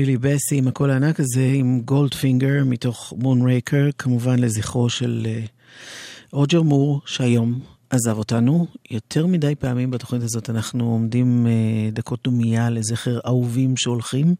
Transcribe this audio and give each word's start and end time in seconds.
שירלי 0.00 0.16
בסי 0.16 0.56
עם 0.56 0.68
הקול 0.68 0.90
הענק 0.90 1.20
הזה, 1.20 1.50
עם 1.54 1.80
Goldfinger 1.84 2.64
מתוך 2.66 3.12
Moonraker, 3.16 3.88
כמובן 3.98 4.38
לזכרו 4.38 4.90
של 4.90 5.26
אה, 5.26 5.44
רוג'ר 6.32 6.62
מור, 6.62 7.00
שהיום 7.06 7.60
עזב 7.90 8.18
אותנו. 8.18 8.66
יותר 8.90 9.26
מדי 9.26 9.54
פעמים 9.54 9.90
בתוכנית 9.90 10.22
הזאת 10.22 10.50
אנחנו 10.50 10.90
עומדים 10.92 11.46
אה, 11.46 11.90
דקות 11.92 12.20
דומיה 12.24 12.70
לזכר 12.70 13.18
אהובים 13.26 13.76
שהולכים. 13.76 14.34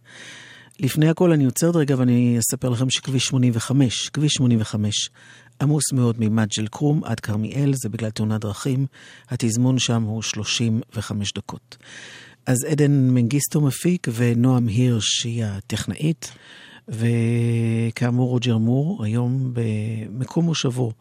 לפני 0.78 1.08
הכל 1.08 1.32
אני 1.32 1.44
עוצרת 1.44 1.76
רגע 1.76 1.94
ואני 1.98 2.38
אספר 2.38 2.68
לכם 2.68 2.90
שכביש 2.90 3.26
85, 3.26 4.08
כביש 4.08 4.32
85, 4.32 5.10
עמוס 5.60 5.92
מאוד 5.92 6.16
ממג'ד 6.18 6.53
אל 6.53 6.66
כרום 6.70 7.04
עד 7.04 7.20
כרמיאל, 7.20 7.72
זה 7.74 7.88
בגלל 7.88 8.10
תאונת 8.10 8.40
דרכים. 8.40 8.86
התזמון 9.28 9.78
שם 9.78 10.02
הוא 10.02 10.22
35 10.22 11.32
דקות. 11.32 11.76
אז 12.46 12.64
עדן 12.64 12.92
מנגיסטו 13.10 13.60
מפיק 13.60 14.06
ונועם 14.14 14.66
הירש 14.66 15.24
היא 15.24 15.44
הטכנאית, 15.44 16.32
וכאמור 16.88 18.28
רוג'ר 18.28 18.58
מור 18.58 19.04
היום 19.04 19.52
במקום 19.52 20.44
מושבו 20.44 20.92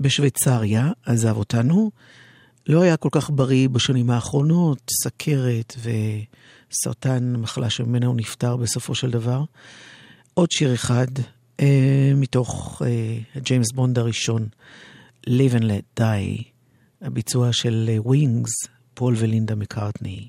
בשוויצריה, 0.00 0.88
עזב 1.06 1.36
אותנו. 1.36 1.90
לא 2.66 2.82
היה 2.82 2.96
כל 2.96 3.08
כך 3.12 3.30
בריא 3.30 3.68
בשנים 3.68 4.10
האחרונות, 4.10 4.90
סכרת 5.04 5.76
וסרטן, 6.70 7.36
מחלה 7.36 7.70
שממנה 7.70 8.06
הוא 8.06 8.16
נפטר 8.16 8.56
בסופו 8.56 8.94
של 8.94 9.10
דבר. 9.10 9.44
עוד 10.34 10.50
שיר 10.50 10.74
אחד 10.74 11.06
אה, 11.60 12.12
מתוך 12.16 12.82
אה, 12.84 13.40
ג'יימס 13.42 13.72
בונד 13.72 13.98
הראשון, 13.98 14.48
Live 15.26 15.54
and 15.58 15.62
Let 15.62 16.00
Die, 16.00 16.42
הביצוע 17.02 17.52
של 17.52 17.90
ווינגס, 17.98 18.50
פול 18.94 19.14
ולינדה 19.18 19.54
מקארטני. 19.54 20.28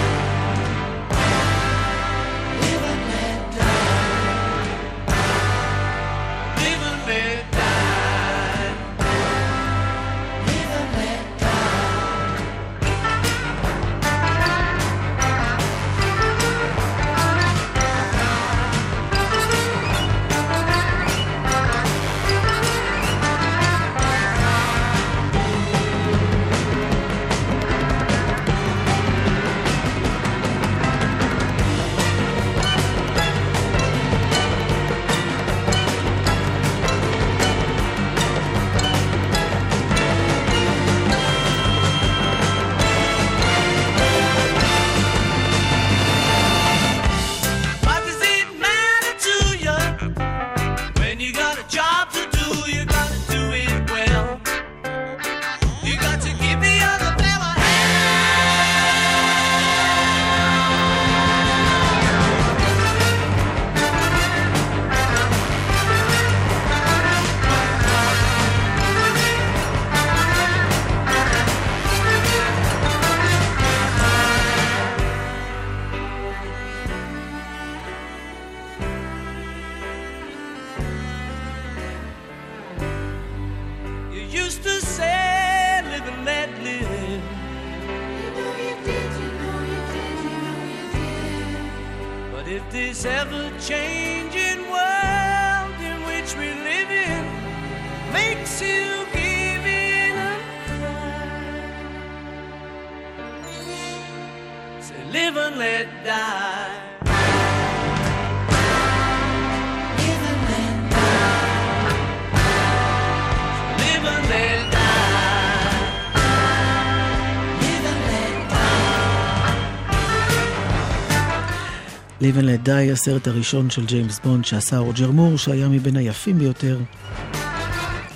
Live 122.21 122.37
and 122.37 122.45
Let 122.45 122.67
Die, 122.67 122.91
הסרט 122.93 123.27
הראשון 123.27 123.69
של 123.69 123.85
ג'יימס 123.85 124.19
בונד 124.19 124.45
שעשה 124.45 124.77
רוג'ר 124.77 125.11
מור, 125.11 125.37
שהיה 125.37 125.69
מבין 125.69 125.95
היפים 125.95 126.39
ביותר, 126.39 126.79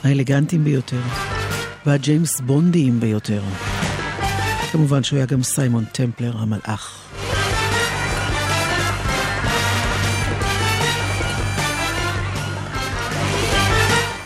האלגנטיים 0.03 0.63
ביותר, 0.63 0.99
והג'יימס 1.85 2.41
בונדיים 2.41 2.99
ביותר. 2.99 3.41
כמובן 4.71 5.03
שהוא 5.03 5.17
היה 5.17 5.25
גם 5.25 5.43
סיימון 5.43 5.85
טמפלר 5.91 6.37
המלאך. 6.37 7.01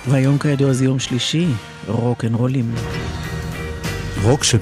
והיום 0.08 0.38
כידוע 0.38 0.74
זה 0.74 0.86
יום 0.86 1.00
שלישי, 1.00 1.48
rock 1.88 2.26
and 2.26 2.36
roll 2.36 2.59
ים. 2.59 2.76
רוק 4.24 4.44
של 4.44 4.58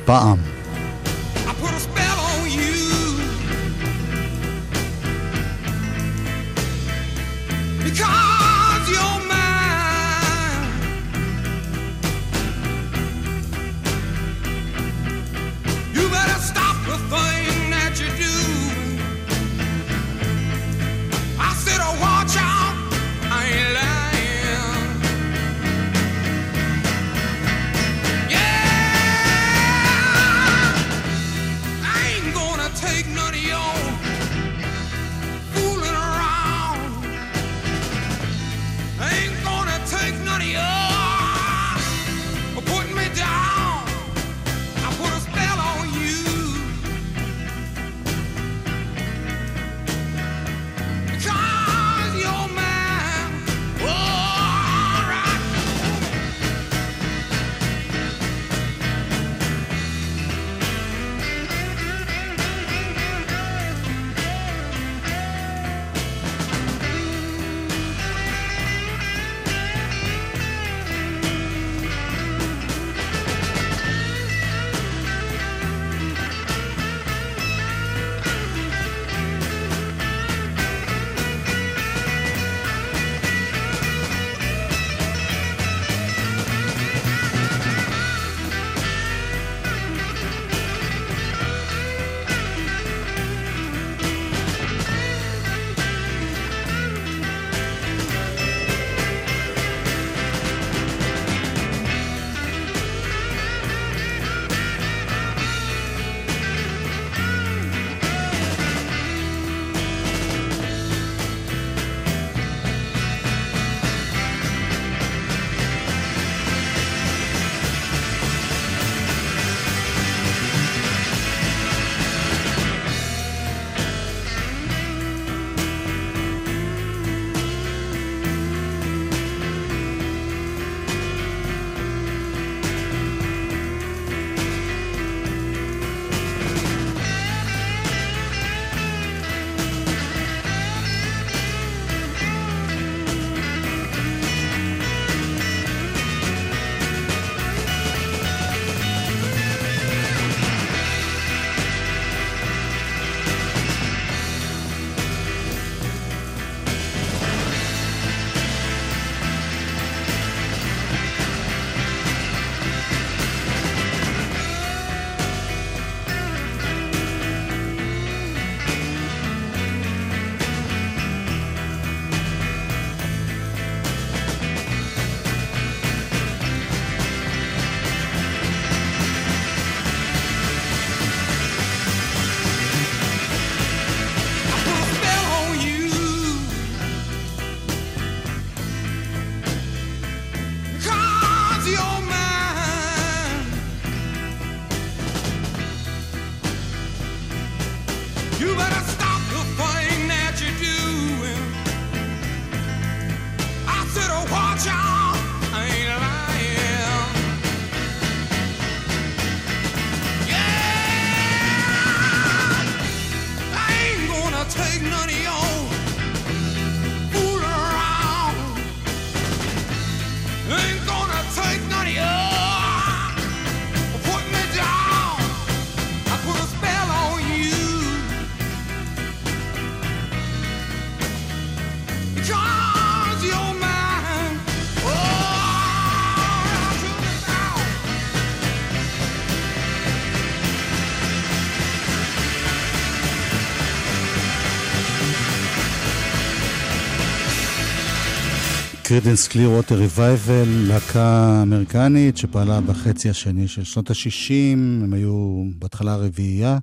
Creedence 249.01 249.27
Clearwater 249.27 249.79
Revival, 249.79 250.47
להקה 250.47 251.39
אמריקנית 251.41 252.17
שפעלה 252.17 252.61
בחצי 252.61 253.09
השני 253.09 253.47
של 253.47 253.63
שנות 253.63 253.89
ה-60, 253.89 254.53
הם 254.83 254.93
היו 254.93 255.43
בהתחלה 255.59 255.95
רביעייה, 255.95 256.57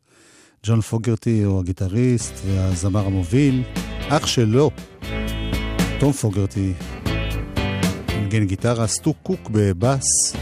ג'ון 0.66 0.80
פוגרטי 0.80 1.42
הוא 1.42 1.60
הגיטריסט 1.60 2.32
והזמר 2.46 3.06
המוביל, 3.06 3.62
אח 4.08 4.26
שלו, 4.26 4.70
תום 6.00 6.12
פוגרטי, 6.12 6.72
מנגן 8.16 8.44
גיטרה, 8.44 8.86
סטו 8.86 9.14
קוק 9.14 9.50
בבאס, 9.50 10.36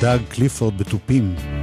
דאג 0.00 0.20
קליפורד 0.28 0.78
בתופים. 0.78 1.53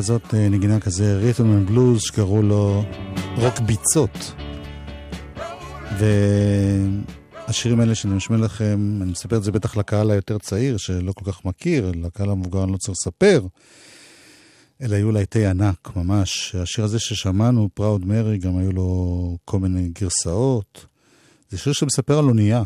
הזאת 0.00 0.34
אה, 0.34 0.48
נגינה 0.48 0.80
כזה 0.80 1.16
ריתום 1.16 1.62
ובלוז 1.62 2.00
שקראו 2.02 2.42
לו 2.42 2.84
רוק 3.36 3.60
ביצות. 3.60 4.32
והשירים 7.46 7.80
האלה 7.80 7.94
שאני 7.94 8.14
משמיע 8.14 8.38
לכם, 8.38 8.98
אני 9.02 9.10
מספר 9.10 9.36
את 9.36 9.42
זה 9.42 9.52
בטח 9.52 9.76
לקהל 9.76 10.10
היותר 10.10 10.38
צעיר, 10.38 10.76
שלא 10.76 11.12
כל 11.12 11.32
כך 11.32 11.44
מכיר, 11.44 11.92
לקהל 11.94 12.30
המבוגר 12.30 12.64
אני 12.64 12.72
לא 12.72 12.76
צריך 12.76 12.98
לספר. 13.00 13.46
אלה 14.82 14.96
היו 14.96 15.12
להיטי 15.12 15.46
ענק, 15.46 15.96
ממש. 15.96 16.54
השיר 16.54 16.84
הזה 16.84 16.98
ששמענו, 16.98 17.68
פראוד 17.74 18.04
מרי, 18.04 18.38
גם 18.38 18.56
היו 18.56 18.72
לו 18.72 19.36
כל 19.44 19.58
מיני 19.58 19.88
גרסאות. 20.00 20.86
זה 21.50 21.58
שיר 21.58 21.72
שמספר 21.72 22.18
על 22.18 22.24
אונייה. 22.24 22.62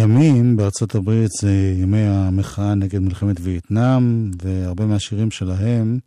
הימים 0.00 0.56
בארצות 0.56 0.94
הברית 0.94 1.30
זה 1.40 1.74
ימי 1.76 2.00
המחאה 2.00 2.74
נגד 2.74 2.98
מלחמת 2.98 3.36
וייטנאם, 3.40 4.30
והרבה 4.42 4.86
מהשירים 4.86 5.30
שלהם, 5.30 5.98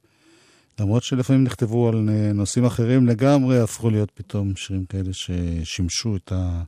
למרות 0.79 1.03
שלפעמים 1.03 1.43
נכתבו 1.43 1.89
על 1.89 2.09
נושאים 2.33 2.65
אחרים 2.65 3.07
לגמרי, 3.07 3.59
הפכו 3.59 3.89
להיות 3.89 4.12
פתאום 4.13 4.55
שירים 4.55 4.85
כאלה 4.85 5.09
ששימשו 5.12 6.15
את, 6.15 6.31
ה... 6.31 6.63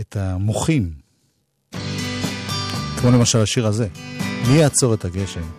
את 0.00 0.16
המוחים. 0.16 0.90
כמו 3.00 3.10
למשל 3.10 3.38
השיר 3.38 3.66
הזה, 3.66 3.88
מי 4.48 4.54
יעצור 4.54 4.94
את 4.94 5.04
הגשם? 5.04 5.57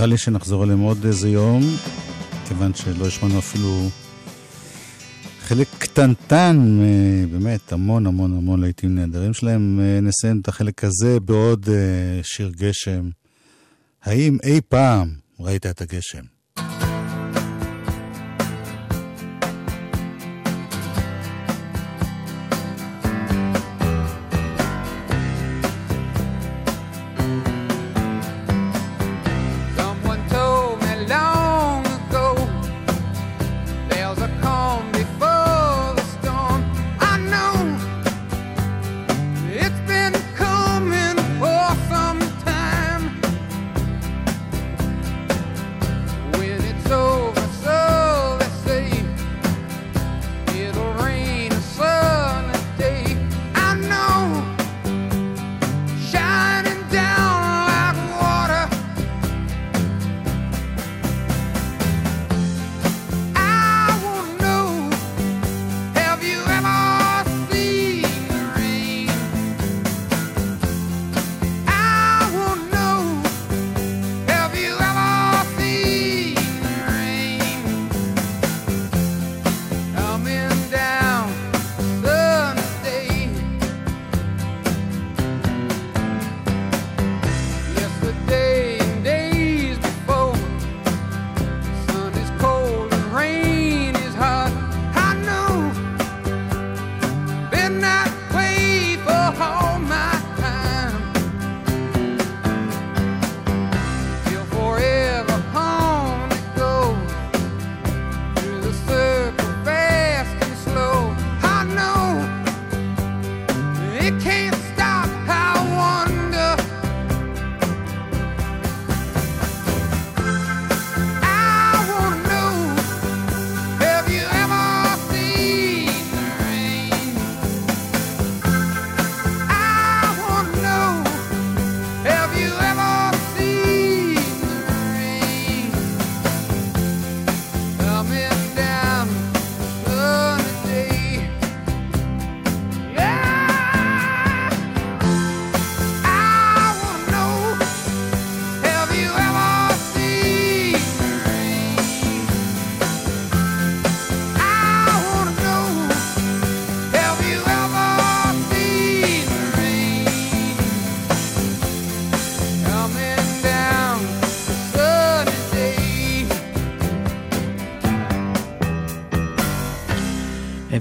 נראה 0.00 0.08
לי 0.08 0.18
שנחזור 0.18 0.64
אליהם 0.64 0.80
עוד 0.80 1.04
איזה 1.04 1.28
יום, 1.28 1.62
כיוון 2.48 2.74
שלא 2.74 3.06
השמענו 3.06 3.38
אפילו 3.38 3.88
חלק 5.40 5.66
קטנטן, 5.78 6.78
אה, 6.82 7.26
באמת 7.32 7.72
המון 7.72 8.06
המון 8.06 8.36
המון 8.36 8.60
להיטים 8.60 8.94
נהדרים 8.94 9.34
שלהם. 9.34 9.80
אה, 9.80 10.00
נסיים 10.00 10.40
את 10.40 10.48
החלק 10.48 10.84
הזה 10.84 11.20
בעוד 11.20 11.68
אה, 11.68 12.22
שיר 12.22 12.52
גשם. 12.56 13.10
האם 14.02 14.38
אי 14.42 14.60
פעם 14.68 15.14
ראית 15.40 15.66
את 15.66 15.80
הגשם? 15.80 16.22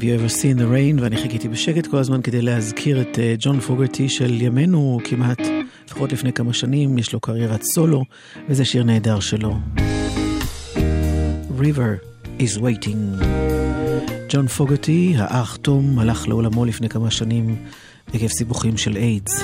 You 0.09 0.15
ever 0.15 0.29
seen 0.29 0.57
the 0.57 0.67
rain? 0.71 1.01
ואני 1.01 1.17
חיכיתי 1.17 1.47
בשקט 1.47 1.87
כל 1.87 1.97
הזמן 1.97 2.21
כדי 2.21 2.41
להזכיר 2.41 3.01
את 3.01 3.19
ג'ון 3.39 3.59
פוגרטי 3.59 4.09
של 4.09 4.41
ימינו 4.41 4.99
כמעט, 5.03 5.41
לפחות 5.87 6.11
לפני 6.11 6.33
כמה 6.33 6.53
שנים, 6.53 6.97
יש 6.97 7.13
לו 7.13 7.19
קריירת 7.19 7.63
סולו, 7.63 8.03
וזה 8.49 8.65
שיר 8.65 8.83
נהדר 8.83 9.19
שלו. 9.19 9.55
River 11.59 12.21
is 12.39 12.59
waiting. 12.59 13.23
ג'ון 14.29 14.47
פוגרטי, 14.47 15.13
האח 15.17 15.55
תום, 15.55 15.99
הלך 15.99 16.27
לעולמו 16.27 16.65
לפני 16.65 16.89
כמה 16.89 17.11
שנים 17.11 17.55
עקב 18.13 18.27
סיבוכים 18.27 18.77
של 18.77 18.97
איידס. 18.97 19.43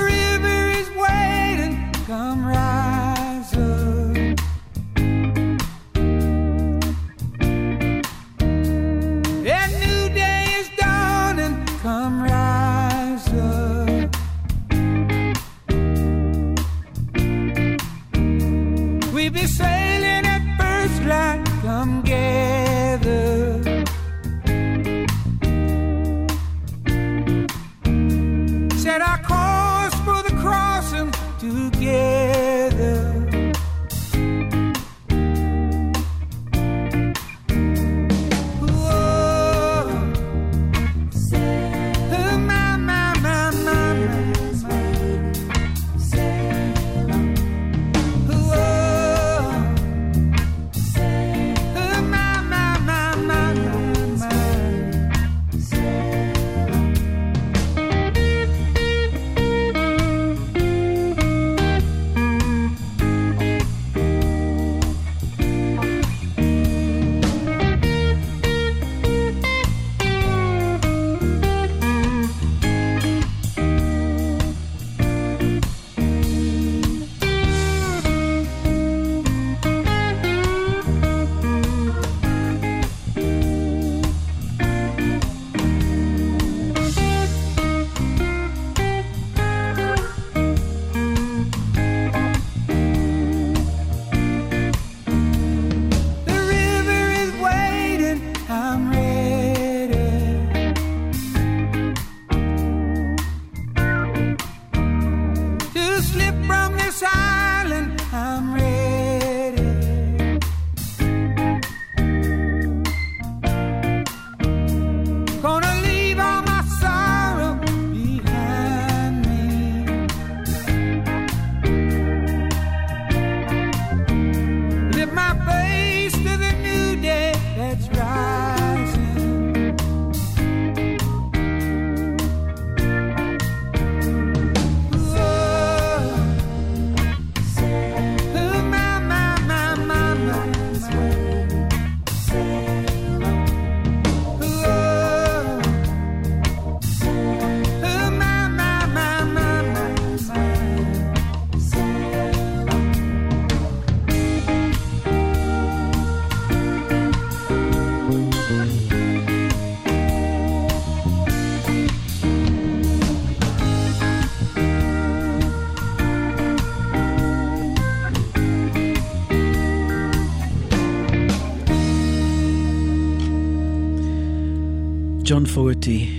ג'ון 175.36 175.46
פוגרטי, 175.46 176.10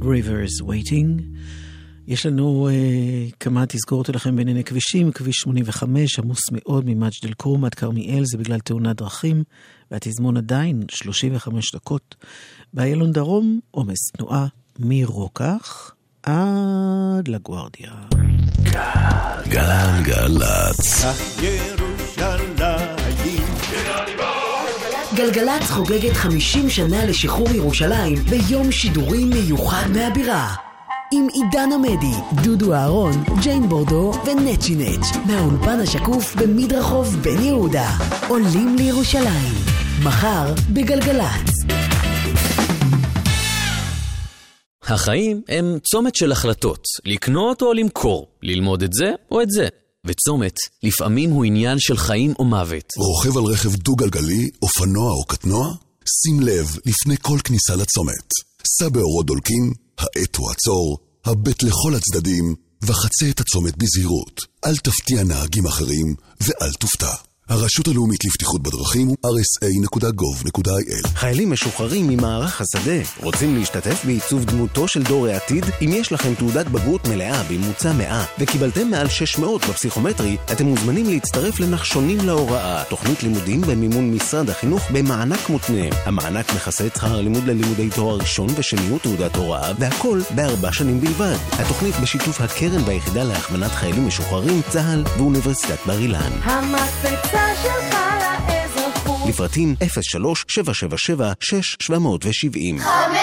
Rivers 0.00 0.64
Waiting. 0.64 1.22
יש 2.06 2.26
לנו 2.26 2.68
uh, 2.68 3.34
כמה 3.40 3.64
תזכורות 3.68 4.08
לכם 4.08 4.36
בענייני 4.36 4.64
כבישים, 4.64 5.12
כביש 5.12 5.36
85 5.36 6.18
עמוס 6.18 6.40
מאוד 6.52 6.84
ממג'ד 6.86 7.24
אל-כרום 7.24 7.64
עד 7.64 7.74
כרמיאל, 7.74 8.24
זה 8.24 8.38
בגלל 8.38 8.60
תאונת 8.60 8.96
דרכים, 8.96 9.44
והתזמון 9.90 10.36
עדיין 10.36 10.82
35 10.90 11.74
דקות. 11.74 12.14
באיילון 12.72 13.12
דרום 13.12 13.60
עומס 13.70 14.10
תנועה 14.16 14.46
מרוקח 14.78 15.92
עד 16.22 17.28
לגוארדיה. 17.28 17.92
גלגלצ. 19.48 21.04
גלגלצ 25.18 25.70
חוגגת 25.70 26.12
50 26.12 26.70
שנה 26.70 27.04
לשחרור 27.04 27.48
ירושלים 27.50 28.14
ביום 28.14 28.72
שידורים 28.72 29.30
מיוחד 29.30 29.86
מהבירה. 29.94 30.54
עם 31.12 31.26
עידן 31.32 31.68
עמדי, 31.72 32.42
דודו 32.42 32.74
אהרון, 32.74 33.12
ג'יין 33.42 33.68
בורדו 33.68 34.12
ונצ'י 34.26 34.74
נץ' 34.74 35.06
מהאולפן 35.26 35.80
השקוף 35.80 36.34
במדרחוב 36.34 37.16
בן 37.22 37.42
יהודה. 37.42 37.90
עולים 38.28 38.76
לירושלים. 38.76 39.54
מחר 40.04 40.54
בגלגלצ. 40.72 41.50
החיים 44.82 45.42
הם 45.48 45.78
צומת 45.82 46.14
של 46.14 46.32
החלטות, 46.32 46.84
לקנות 47.04 47.62
או 47.62 47.72
למכור, 47.72 48.26
ללמוד 48.42 48.82
את 48.82 48.92
זה 48.92 49.12
או 49.30 49.42
את 49.42 49.50
זה. 49.50 49.68
וצומת, 50.08 50.56
לפעמים 50.82 51.30
הוא 51.30 51.44
עניין 51.44 51.78
של 51.78 51.96
חיים 51.96 52.34
או 52.38 52.44
מוות. 52.44 52.92
רוכב 52.96 53.38
על 53.38 53.44
רכב 53.44 53.74
דו-גלגלי, 53.74 54.50
אופנוע 54.62 55.12
או 55.12 55.24
קטנוע? 55.24 55.74
שים 56.22 56.40
לב 56.40 56.76
לפני 56.86 57.16
כל 57.22 57.38
כניסה 57.44 57.76
לצומת. 57.76 58.28
סע 58.78 58.88
באורות 58.88 59.26
דולקים, 59.26 59.72
האט 59.98 60.36
הוא 60.36 60.50
עצור, 60.50 60.98
הבט 61.24 61.62
לכל 61.62 61.94
הצדדים, 61.94 62.54
וחצה 62.82 63.30
את 63.30 63.40
הצומת 63.40 63.76
בזהירות. 63.76 64.40
אל 64.64 64.76
תפתיע 64.76 65.24
נהגים 65.24 65.66
אחרים, 65.66 66.14
ואל 66.40 66.72
תופתע. 66.72 67.27
הרשות 67.48 67.88
הלאומית 67.88 68.24
לבטיחות 68.24 68.62
בדרכים 68.62 69.06
הוא 69.06 69.16
rsa.gov.il 69.26 71.08
חיילים 71.14 71.50
משוחררים 71.50 72.08
ממערך 72.08 72.60
השדה 72.60 73.00
רוצים 73.22 73.56
להשתתף 73.56 74.04
בעיצוב 74.04 74.44
דמותו 74.44 74.88
של 74.88 75.02
דור 75.02 75.26
העתיד? 75.26 75.64
אם 75.82 75.90
יש 75.92 76.12
לכם 76.12 76.34
תעודת 76.34 76.66
בגרות 76.66 77.08
מלאה 77.08 77.42
בממוצע 77.42 77.92
100 77.92 78.24
וקיבלתם 78.38 78.88
מעל 78.90 79.08
600 79.08 79.64
בפסיכומטרי, 79.64 80.36
אתם 80.52 80.66
מוזמנים 80.66 81.06
להצטרף 81.06 81.60
לנחשונים 81.60 82.18
להוראה, 82.26 82.84
תוכנית 82.88 83.22
לימודים 83.22 83.60
במימון 83.60 84.14
משרד 84.14 84.50
החינוך 84.50 84.82
במענק 84.92 85.48
מותנה. 85.48 85.86
המענק 86.04 86.54
מכסה 86.56 86.86
את 86.86 86.94
שכר 86.94 87.18
הלימוד 87.18 87.44
ללימודי 87.44 87.90
תואר 87.90 88.16
ראשון 88.16 88.48
ושניות 88.56 89.02
תעודת 89.02 89.36
הוראה, 89.36 89.72
והכל 89.78 90.20
בארבע 90.34 90.72
שנים 90.72 91.00
בלבד. 91.00 91.36
התוכנית 91.52 91.94
בשיתוף 92.02 92.40
הקרן 92.40 92.82
והיחידה 92.86 93.24
להכוונת 93.24 93.70
חיילים 93.70 94.06
משוחררים, 94.06 94.60
צה"ל 94.68 95.04
ואוניברסיטת 95.18 95.78
בר 95.86 95.98
אילן. 95.98 96.32
המקפצה 96.42 97.37
לפרטים 99.28 99.74
03-777-6770 99.82 99.84
5, 102.80 103.18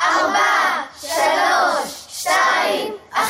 4, 0.00 0.38
3, 1.00 1.10
2, 2.08 2.32
1 3.12 3.20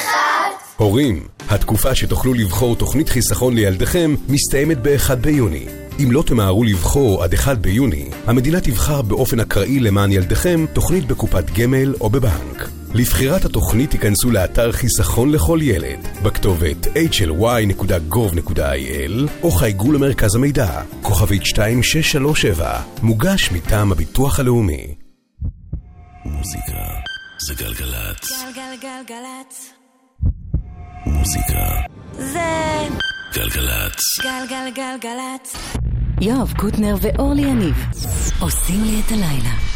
הורים, 0.76 1.26
התקופה 1.48 1.94
שתוכלו 1.94 2.34
לבחור 2.34 2.76
תוכנית 2.76 3.08
חיסכון 3.08 3.54
לילדיכם 3.54 4.14
מסתיימת 4.28 4.78
ב-1 4.82 5.14
ביוני. 5.14 5.66
אם 6.02 6.12
לא 6.12 6.22
תמהרו 6.26 6.64
לבחור 6.64 7.24
עד 7.24 7.34
1 7.34 7.58
ביוני, 7.58 8.10
המדינה 8.26 8.60
תבחר 8.60 9.02
באופן 9.02 9.40
אקראי 9.40 9.80
למען 9.80 10.12
ילדיכם 10.12 10.66
תוכנית 10.72 11.06
בקופת 11.06 11.50
גמל 11.50 11.94
או 12.00 12.10
בבנק. 12.10 12.79
לבחירת 12.94 13.44
התוכנית 13.44 13.90
תיכנסו 13.90 14.30
לאתר 14.30 14.72
חיסכון 14.72 15.32
לכל 15.32 15.58
ילד, 15.62 15.98
בכתובת 16.22 16.86
hly.gov.il 16.86 18.50
או 19.42 19.50
חייגו 19.50 19.92
למרכז 19.92 20.34
המידע, 20.34 20.82
כוכבית 21.02 21.42
2637, 21.42 22.82
מוגש 23.02 23.52
מטעם 23.52 23.92
הביטוח 23.92 24.40
הלאומי. 24.40 24.94
מוזיקה 26.24 26.78
זה 27.38 27.54
גלגלצ. 27.54 28.30
גלגלגלגלצ. 28.30 29.72
מוזיקה 31.06 31.80
זה 32.18 32.88
גלגלצ. 33.34 34.00
גלגלגלגלצ. 34.22 35.56
יואב 36.20 36.52
קוטנר 36.58 36.94
ואורלי 37.00 37.42
יניב 37.42 37.76
עושים 38.40 38.84
לי 38.84 39.00
את 39.06 39.12
הלילה. 39.12 39.69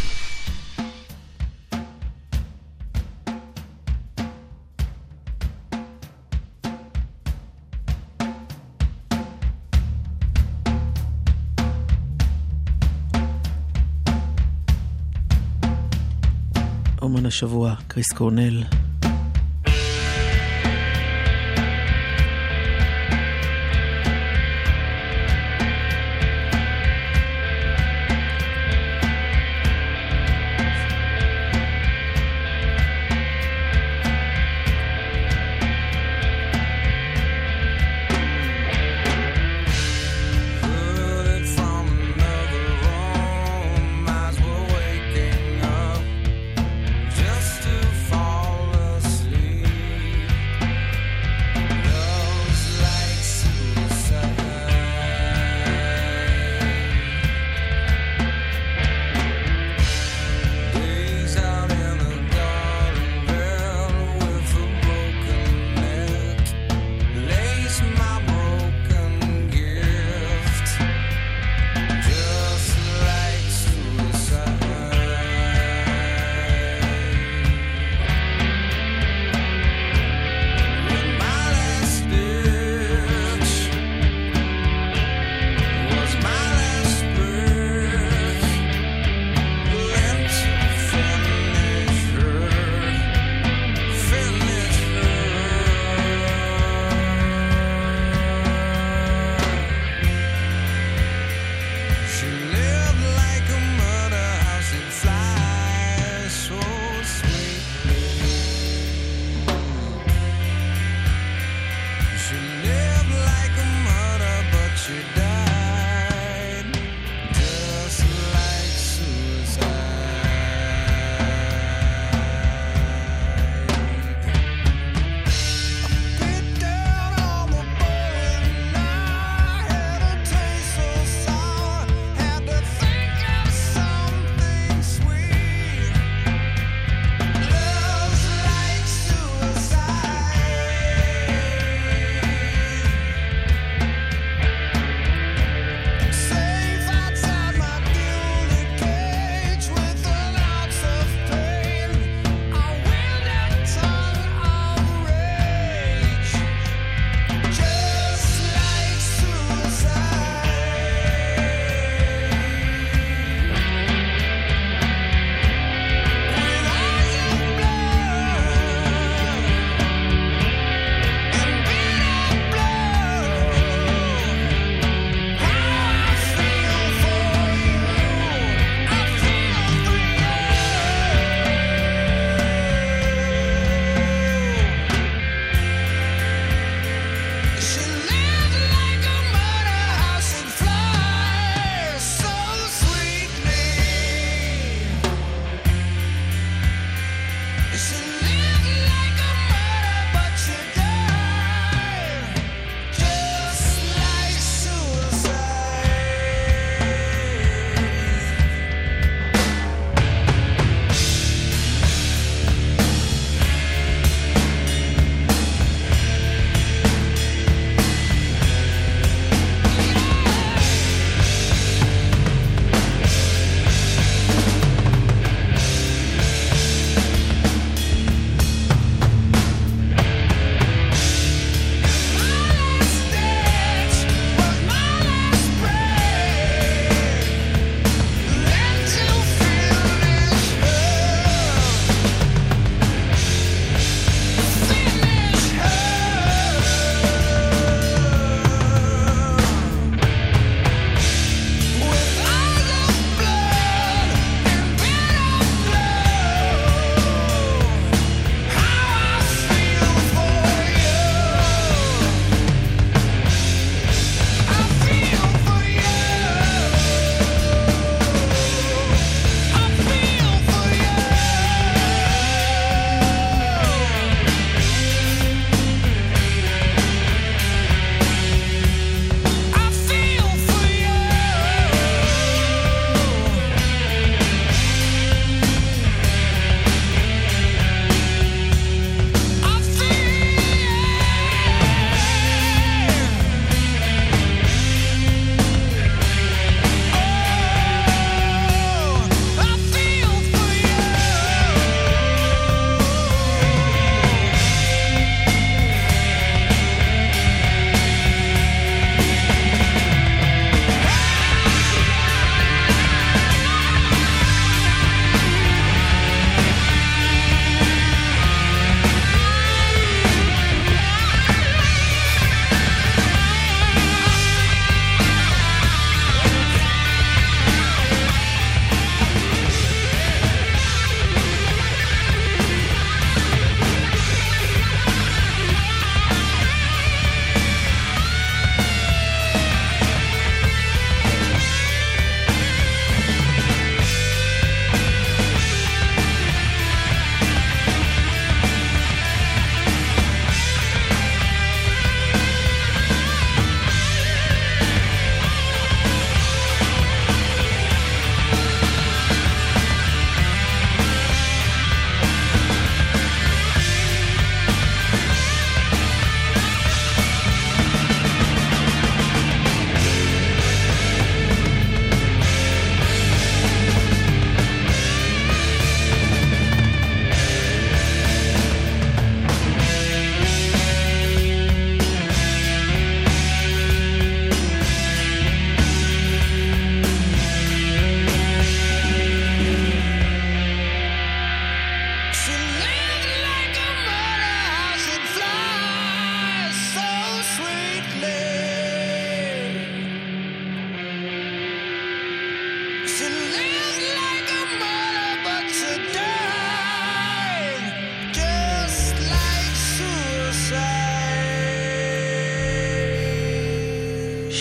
השבוע, 17.35 17.75
קריס 17.89 18.13
קורנל. 18.13 18.84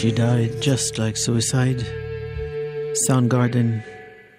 She 0.04 0.12
died 0.12 0.62
just 0.62 0.97
like 0.97 1.16
suicide. 1.16 1.84
סאונד 2.95 3.30
גארדן 3.30 3.80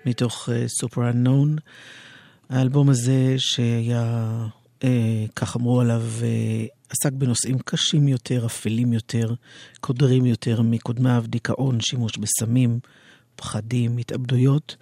מתוך 0.07 0.49
uh, 0.49 0.99
אנון. 1.11 1.57
האלבום 2.51 2.91
הזה 2.91 3.35
שהיה, 3.39 4.47
uh, 4.81 4.85
כך 5.37 5.57
אמרו 5.57 5.81
עליו, 5.81 6.03
uh, 6.21 6.25
עסק 6.91 7.13
בנושאים 7.13 7.59
קשים 7.59 8.09
יותר, 8.09 8.47
אפלים 8.47 8.93
יותר, 8.93 9.35
קודרים 9.81 10.27
יותר 10.27 10.63
מקודמיו, 10.63 11.25
דיכאון, 11.29 11.81
שימוש 11.81 12.13
בסמים, 12.19 12.79
פחדים, 13.37 13.99
התאבדויות. 13.99 14.77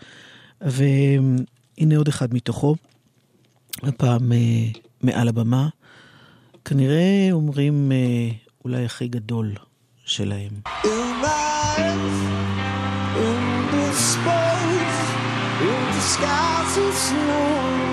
והנה 0.61 1.97
עוד 1.97 2.09
אחד 2.09 2.35
מתוכו, 2.35 2.77
הפעם 3.83 4.33
uh, 4.33 4.79
מעל 5.03 5.29
הבמה. 5.29 5.69
כנראה 6.65 7.29
אומרים 7.33 7.93
uh, 7.93 8.65
אולי 8.65 8.85
הכי 8.85 9.09
גדול 9.09 9.55
שלהם. 10.12 10.56
in 13.18 13.72
the 13.72 13.92
space, 13.94 15.02
in 15.70 15.82
the 15.96 16.04
skies 16.14 16.74
of 16.86 16.94
snow. 16.94 17.88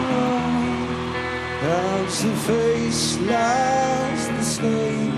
As 1.67 2.23
the 2.23 2.35
face 2.49 3.19
lies 3.31 4.29
the 4.29 4.43
stain 4.43 5.13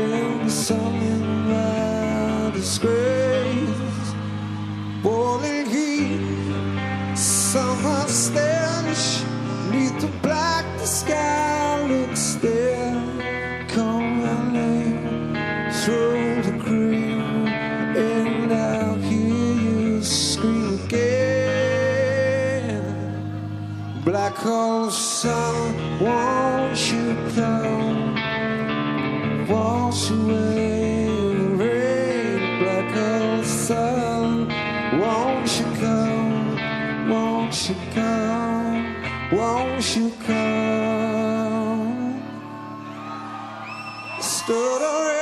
in 0.00 0.44
the 0.44 0.50
sun 0.50 0.94
in 1.12 1.24
my 1.48 2.50
disgrace. 2.52 3.15
prodigal 24.41 24.89
won't 25.99 26.91
you 26.91 27.13
down, 27.35 28.15
wash 29.47 30.11
away 30.11 31.07
the 31.37 31.47
rain. 31.57 32.39
Prodigal 32.59 33.43
won't 34.99 35.59
you 35.59 35.65
come, 35.79 37.09
Won't 37.09 37.69
you 37.69 37.75
come, 37.93 38.83
Won't 39.31 39.95
you 39.95 40.11
come. 40.25 40.61
Stood 44.19 44.81
around. 44.81 45.16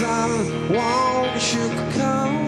Sun, 0.00 0.32
won't 0.72 1.54
you 1.54 1.66
come? 1.98 2.38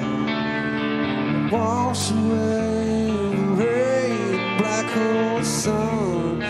Wash 1.50 2.10
away 2.10 3.10
the 3.34 3.44
rain. 3.60 4.58
Black 4.58 4.88
hole 4.96 5.44
sun, 5.44 6.40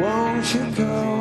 won't 0.00 0.54
you 0.54 0.64
come? 0.76 1.11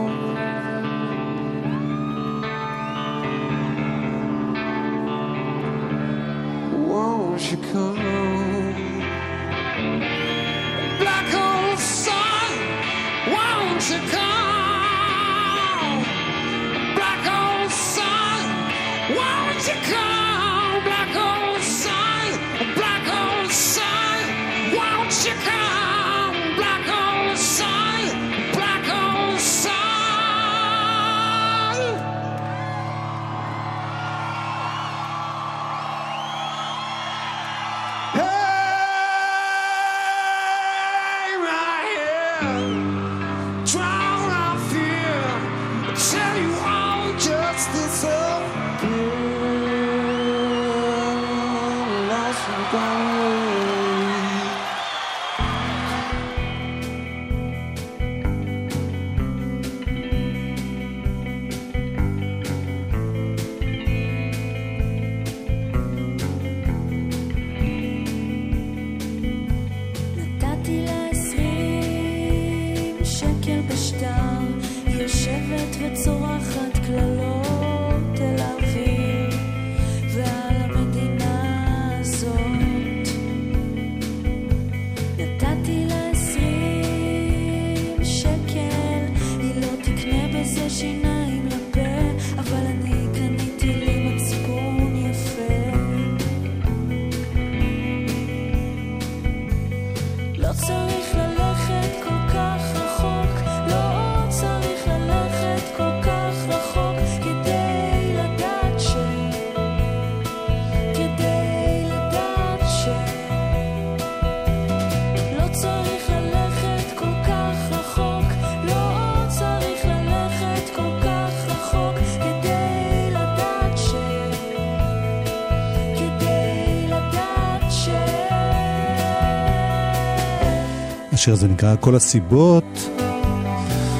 השיר 131.21 131.33
הזה 131.33 131.47
נקרא 131.47 131.75
כל 131.79 131.95
הסיבות, 131.95 132.63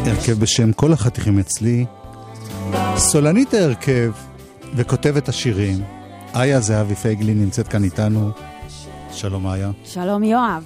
הרכב 0.05 0.39
בשם 0.39 0.73
כל 0.73 0.93
החתיכים 0.93 1.39
אצלי, 1.39 1.85
סולנית 2.95 3.53
ההרכב 3.53 4.11
וכותבת 4.75 5.29
השירים, 5.29 5.83
איה 6.35 6.59
זהבי 6.59 6.95
פייגלין 6.95 7.41
נמצאת 7.41 7.67
כאן 7.67 7.83
איתנו. 7.83 8.31
שלום 9.11 9.47
איה. 9.47 9.71
שלום 9.83 10.23
יואב. 10.23 10.63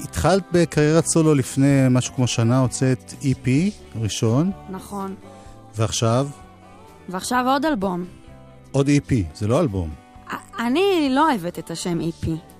התחלת 0.00 0.42
בקריירת 0.52 1.06
סולו 1.06 1.34
לפני 1.34 1.86
משהו 1.90 2.14
כמו 2.14 2.26
שנה, 2.26 2.58
הוצאת 2.58 3.14
EP 3.22 3.48
ראשון, 4.00 4.50
נכון. 4.70 5.14
ועכשיו 5.76 6.28
ועכשיו 7.08 7.44
עוד 7.48 7.64
אלבום. 7.64 8.04
עוד 8.72 8.88
EP, 8.88 9.12
זה 9.34 9.48
לא 9.48 9.60
אלבום. 9.60 9.90
אני 10.58 11.08
לא 11.10 11.28
אוהבת 11.30 11.58
את 11.58 11.70
השם 11.70 11.98
EP. 12.00 12.51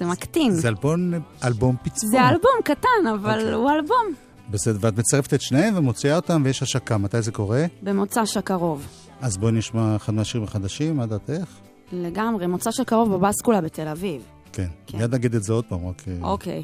זה 0.00 0.06
מקטין. 0.06 0.52
זה 0.52 0.68
אלבום, 0.68 1.12
אלבום 1.44 1.76
פצפון. 1.82 2.10
זה 2.10 2.28
אלבום 2.28 2.50
קטן, 2.64 3.06
אבל 3.14 3.38
אוקיי. 3.38 3.52
הוא 3.52 3.70
אלבום. 3.70 4.14
בסדר, 4.50 4.78
ואת 4.80 4.98
מצרפת 4.98 5.34
את 5.34 5.40
שניהם 5.40 5.76
ומוציאה 5.76 6.16
אותם 6.16 6.42
ויש 6.44 6.62
השקה. 6.62 6.98
מתי 6.98 7.22
זה 7.22 7.32
קורה? 7.32 7.64
במוצ"ש 7.82 8.36
הקרוב. 8.36 8.86
אז 9.20 9.36
בואי 9.36 9.52
נשמע 9.52 9.96
אחד 9.96 10.14
מהשירים 10.14 10.44
החדשים, 10.44 10.96
מה 10.96 11.06
דעתך? 11.06 11.48
לגמרי, 11.92 12.46
מוצ"ש 12.46 12.80
הקרוב 12.80 13.16
בבסקולה 13.16 13.60
בתל 13.60 13.88
אביב. 13.88 14.22
כן. 14.52 14.68
מיד 14.94 15.14
נגיד 15.14 15.34
את 15.34 15.42
זה 15.42 15.52
עוד 15.52 15.64
פעם, 15.64 15.88
רק... 15.88 16.02
אה, 16.08 16.14
אוקיי. 16.22 16.62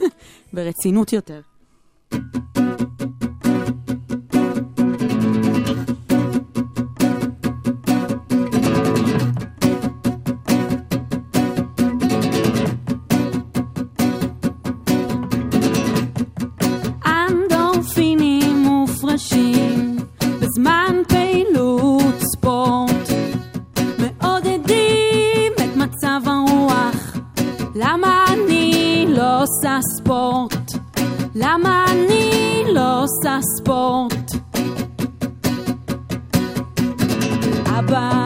ברצינות 0.52 1.12
יותר. 1.12 1.40
אנדורפינים 2.12 3.31
מופרשים 19.12 19.96
בזמן 20.40 21.02
פעילות 21.08 22.14
ספורט 22.32 23.08
מעודדים 23.98 25.52
את 25.54 25.76
מצב 25.76 26.20
הרוח 26.26 27.16
למה 27.74 28.24
אני 28.32 29.06
לא 29.08 29.42
עושה 29.42 29.78
ספורט? 29.96 30.72
למה 31.34 31.84
אני 31.90 32.64
לא 32.72 33.02
עושה 33.02 33.38
ספורט? 33.56 34.30
אבא 37.66 38.21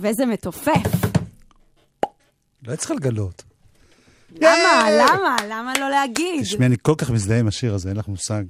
יואב, 0.00 0.06
איזה 0.06 0.26
מתופף. 0.26 1.10
לא 2.62 2.76
צריך 2.76 2.90
לגלות. 2.90 3.42
למה? 4.36 4.86
למה? 4.90 5.36
למה 5.48 5.72
לא 5.80 5.90
להגיד? 5.90 6.42
תשמעי, 6.42 6.66
אני 6.66 6.76
כל 6.82 6.94
כך 6.98 7.10
מזדהה 7.10 7.38
עם 7.38 7.48
השיר 7.48 7.74
הזה, 7.74 7.88
אין 7.88 7.96
לך 7.96 8.08
מושג. 8.08 8.44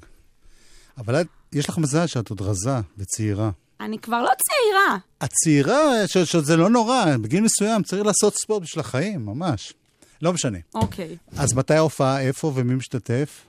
אבל 0.99 1.23
יש 1.53 1.69
לך 1.69 1.79
מזל 1.79 2.07
שאת 2.07 2.31
עוד 2.31 2.41
רזה 2.41 2.81
וצעירה. 2.99 3.51
אני 3.81 3.99
כבר 3.99 4.23
לא 4.23 4.31
צעירה. 4.31 4.99
את 5.25 5.31
צעירה, 5.33 5.93
שזה 6.25 6.57
לא 6.57 6.71
נורא, 6.71 7.05
בגיל 7.23 7.41
מסוים 7.41 7.83
צריך 7.83 8.07
לעשות 8.07 8.35
ספורט 8.35 8.63
בשביל 8.63 8.81
החיים, 8.81 9.27
ממש. 9.27 9.73
לא 10.23 10.33
משנה. 10.33 10.59
אוקיי. 10.75 11.17
אז 11.37 11.55
מתי 11.55 11.75
ההופעה, 11.75 12.21
איפה 12.21 12.53
ומי 12.55 12.75
משתתף? 12.75 13.45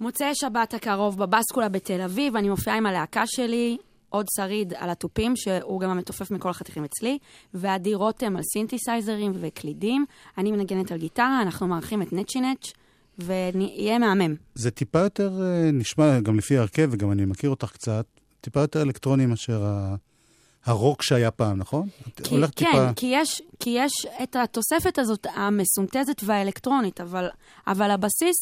מוצאי 0.00 0.30
שבת 0.34 0.74
הקרוב 0.74 1.18
בבסקולה 1.18 1.68
בתל 1.68 2.00
אביב, 2.00 2.36
אני 2.36 2.48
מופיעה 2.48 2.76
עם 2.76 2.86
הלהקה 2.86 3.22
שלי, 3.26 3.76
עוד 4.16 4.26
שריד 4.36 4.74
על 4.76 4.90
התופים, 4.90 5.36
שהוא 5.36 5.80
גם 5.80 5.90
המתופף 5.90 6.30
מכל 6.30 6.50
החתיכים 6.50 6.84
אצלי, 6.84 7.18
ועדי 7.54 7.94
רותם 7.94 8.36
על 8.36 8.42
סינתסייזרים 8.42 9.32
וקלידים. 9.34 10.04
אני 10.38 10.52
מנגנת 10.52 10.92
על 10.92 10.98
גיטרה, 10.98 11.42
אנחנו 11.42 11.66
מארחים 11.66 12.02
את 12.02 12.12
נצ'י 12.12 12.40
נץ', 12.40 12.72
ויהיה 13.18 13.98
מהמם. 13.98 14.34
זה 14.54 14.70
טיפה 14.70 14.98
יותר, 14.98 15.42
אה, 15.42 15.70
נשמע, 15.72 16.20
גם 16.20 16.38
לפי 16.38 16.58
ההרכב, 16.58 16.88
וגם 16.92 17.12
אני 17.12 17.24
מכיר 17.24 17.50
אותך 17.50 17.72
קצת, 17.72 18.06
טיפה 18.40 18.60
יותר 18.60 18.82
אלקטרוני 18.82 19.26
מאשר 19.26 19.64
ה... 19.64 19.94
הרוק 20.66 21.02
שהיה 21.02 21.30
פעם, 21.30 21.58
נכון? 21.58 21.88
כי, 22.24 22.34
הולכת 22.34 22.54
כן, 22.54 22.66
טיפה... 22.70 22.92
כי 22.96 23.06
יש, 23.12 23.42
כי 23.60 23.70
יש 23.70 23.92
את 24.22 24.36
התוספת 24.36 24.98
הזאת 24.98 25.26
המסונתזת 25.34 26.22
והאלקטרונית, 26.24 27.00
אבל, 27.00 27.28
אבל 27.66 27.90
הבסיס 27.90 28.36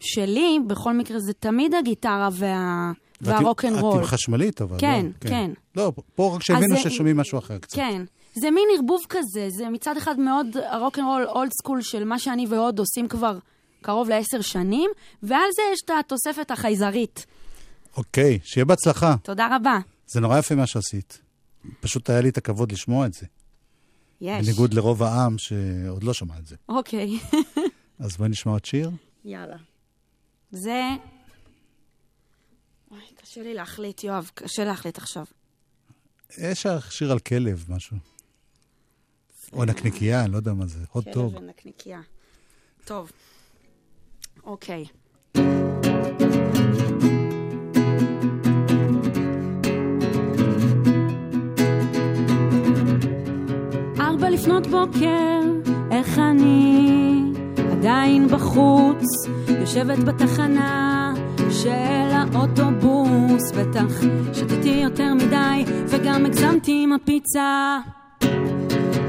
שלי, 0.00 0.58
בכל 0.66 0.92
מקרה, 0.92 1.18
זה 1.20 1.32
תמיד 1.32 1.74
הגיטרה 1.74 2.28
וה, 2.32 2.92
והרוקנרול. 3.22 3.94
את 3.94 3.98
עם 3.98 4.04
חשמלית, 4.04 4.62
אבל. 4.62 4.78
כן, 4.78 5.06
לא, 5.06 5.28
כן. 5.30 5.50
לא, 5.76 5.92
פה 6.14 6.34
רק 6.34 6.42
שהבינו 6.42 6.76
ששומעים 6.76 7.16
משהו 7.16 7.38
אחר 7.38 7.58
קצת. 7.58 7.76
כן. 7.76 8.04
זה 8.34 8.50
מין 8.50 8.68
ערבוב 8.76 9.00
כזה, 9.08 9.48
זה 9.58 9.68
מצד 9.68 9.96
אחד 9.96 10.18
מאוד 10.18 10.46
הרוקנרול 10.70 11.24
אולד 11.24 11.50
סקול 11.62 11.82
של 11.82 12.04
מה 12.04 12.18
שאני 12.18 12.46
והוד 12.46 12.78
עושים 12.78 13.08
כבר 13.08 13.38
קרוב 13.82 14.08
לעשר 14.08 14.40
שנים, 14.40 14.90
ועל 15.22 15.48
זה 15.56 15.62
יש 15.72 15.80
את 15.84 15.90
התוספת 16.00 16.50
החייזרית. 16.50 17.26
אוקיי, 17.96 18.38
שיהיה 18.44 18.64
בהצלחה. 18.64 19.14
תודה 19.22 19.56
רבה. 19.56 19.78
זה 20.06 20.20
נורא 20.20 20.38
יפה 20.38 20.54
מה 20.54 20.66
שעשית. 20.66 21.20
פשוט 21.80 22.10
היה 22.10 22.20
לי 22.20 22.28
את 22.28 22.38
הכבוד 22.38 22.72
לשמוע 22.72 23.06
את 23.06 23.14
זה. 23.14 23.26
יש. 24.20 24.46
בניגוד 24.46 24.74
לרוב 24.74 25.02
העם 25.02 25.38
שעוד 25.38 26.04
לא 26.04 26.12
שמע 26.12 26.34
את 26.38 26.46
זה. 26.46 26.56
אוקיי. 26.68 27.18
אז 28.04 28.16
בואי 28.16 28.28
נשמע 28.28 28.52
עוד 28.52 28.64
שיר. 28.64 28.90
יאללה. 29.24 29.56
זה... 30.50 30.80
קשה 33.22 33.42
לי 33.42 33.54
להחליט, 33.54 34.04
יואב, 34.04 34.30
קשה 34.34 34.64
להחליט 34.64 34.98
עכשיו. 34.98 35.24
יש 36.38 36.66
שיר 36.90 37.12
על 37.12 37.18
כלב, 37.18 37.64
משהו. 37.68 37.96
או 39.52 39.64
נקניקייה, 39.64 40.24
אני 40.24 40.32
לא 40.32 40.36
יודע 40.36 40.52
מה 40.52 40.66
זה. 40.66 40.78
הוט 40.92 41.04
דוג. 41.08 41.32
כלב 41.32 41.42
ונקניקייה. 41.42 42.00
טוב. 42.84 43.10
אוקיי. 44.44 44.84
ארבע 54.00 54.30
לפנות 54.30 54.66
בוקר, 54.66 55.40
איך 55.92 56.18
אני 56.18 57.31
עדיין 57.82 58.28
בחוץ, 58.28 59.04
יושבת 59.60 59.98
בתחנה 59.98 61.12
של 61.50 62.10
האוטובוס, 62.10 63.52
בטח 63.52 64.00
שתיתי 64.32 64.80
יותר 64.82 65.14
מדי 65.14 65.64
וגם 65.88 66.26
הגזמתי 66.26 66.80
עם 66.84 66.92
הפיצה. 66.92 67.78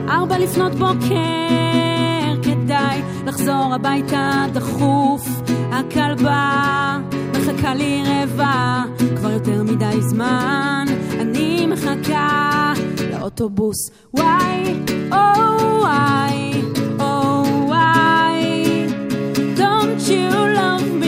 ארבע 0.10 0.40
לפנות 0.40 0.72
בוקר, 0.72 2.42
כדי 2.44 2.56
מדי 2.56 3.02
לחזור 3.26 3.74
הביתה 3.74 4.46
דחוף. 4.54 5.28
הכלבה 5.72 6.98
מחכה 7.32 7.76
לי 7.76 8.04
רבע, 8.06 8.84
כבר 9.16 9.32
יותר 9.32 9.64
מדי 9.64 10.02
זמן. 10.02 10.86
אני 11.20 11.68
מחכה 11.68 12.74
לאוטובוס. 13.12 13.90
וואי, 14.14 14.80
או 15.12 15.18
וואי, 15.80 16.62
you 20.10 20.30
love 20.30 20.92
me 20.92 21.03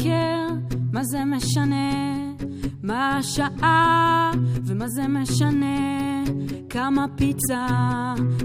לפנות 0.00 0.08
בוקר, 0.08 0.46
מה 0.92 1.04
זה 1.04 1.24
משנה? 1.24 1.92
מה 2.82 3.16
השעה 3.16 4.30
ומה 4.66 4.88
זה 4.88 5.08
משנה? 5.08 6.24
כמה 6.70 7.06
פיצה, 7.16 7.66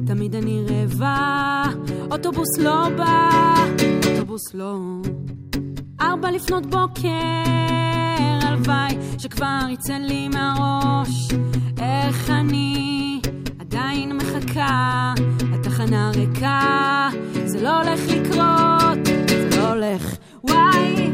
תמיד 0.08 0.36
אני 0.36 0.66
רעבה. 0.70 1.64
אוטובוס 2.12 2.58
לא 2.60 2.90
בא, 2.98 3.30
אוטובוס 4.06 4.54
לא. 4.54 4.78
ארבע 6.02 6.32
לפנות 6.32 6.66
בוקר, 6.66 7.10
הלוואי 8.42 8.98
שכבר 9.18 9.60
יצא 9.70 9.94
לי 9.94 10.28
מהראש. 10.30 11.32
איך 11.80 12.30
אני 12.30 13.20
עדיין 13.60 14.18
מחכה, 14.18 15.14
התחנה 15.54 16.12
ריקה, 16.16 17.10
זה 17.46 17.64
לא 17.64 17.82
הולך 17.82 18.00
לקרות, 18.08 19.06
זה 19.28 19.50
לא 19.58 19.74
הולך. 19.74 20.16
וואי, 20.44 21.05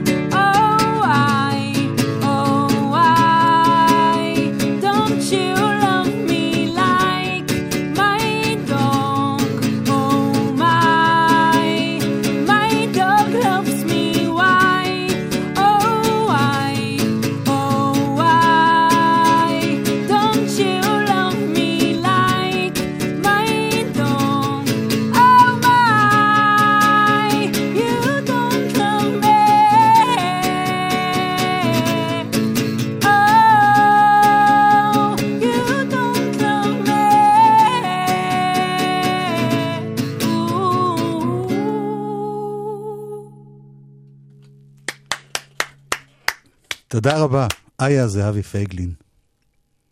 תודה 46.92 47.24
רבה. 47.24 47.48
איה 47.82 48.08
זהבי 48.08 48.44
פייגלין. 48.44 48.94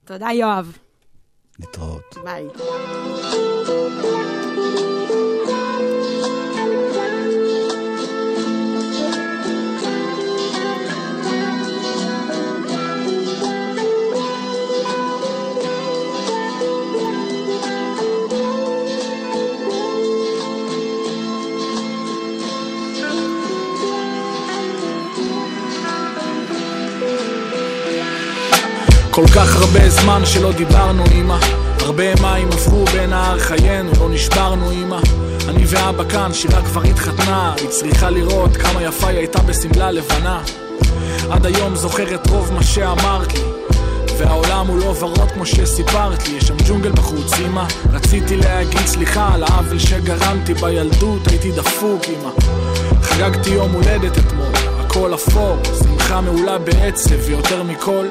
תודה, 0.06 0.28
יואב. 0.34 0.78
להתראות. 1.60 2.16
ביי. 2.24 2.48
כל 29.20 29.28
כך 29.28 29.56
הרבה 29.56 29.90
זמן 29.90 30.22
שלא 30.26 30.52
דיברנו 30.52 31.04
אמא. 31.12 31.38
הרבה 31.80 32.22
מים 32.22 32.48
עברו 32.52 32.86
בנהר 32.86 33.40
חיינו, 33.40 33.92
לא 34.00 34.10
נשברנו 34.10 34.72
אמא. 34.72 35.00
אני 35.50 35.64
ואבא 35.68 36.10
כאן, 36.10 36.34
שירה 36.34 36.62
כבר 36.62 36.82
התחתנה. 36.82 37.54
היא 37.58 37.70
צריכה 37.70 38.10
לראות 38.10 38.58
כמה 38.58 38.84
יפה 38.84 39.08
היא 39.08 39.18
הייתה 39.18 39.42
בשמלה 39.42 39.92
לבנה. 39.92 40.42
עד 41.30 41.46
היום 41.46 41.76
זוכרת 41.76 42.28
רוב 42.28 42.54
מה 42.54 42.64
שאמרת 42.64 43.34
לי. 43.34 43.44
והעולם 44.18 44.68
הוא 44.68 44.80
לא 44.80 44.96
ורוד 45.00 45.32
כמו 45.32 45.46
שסיפרת 45.46 46.28
לי. 46.28 46.38
יש 46.38 46.44
שם 46.44 46.58
ג'ונגל 46.68 46.92
בחוץ 46.92 47.34
אמא. 47.46 47.64
רציתי 47.94 48.38
להגיד 48.38 48.86
סליחה 48.86 49.34
על 49.34 49.44
העוול 49.44 49.80
שגרמתי 49.80 50.54
בילדות 50.54 51.28
הייתי 51.28 51.52
דפוק 51.52 52.02
אמא. 52.06 52.30
חגגתי 53.02 53.50
יום 53.50 53.72
הולדת 53.72 54.18
אתמול 54.18 54.52
הכל 54.90 55.14
אפור 55.14 55.58
שמחה 55.84 56.22
מעולה 56.22 56.58
בעצב 56.58 57.16
ויותר 57.26 57.64
מכל 57.64 58.06